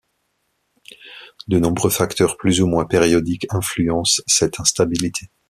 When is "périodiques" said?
2.85-3.45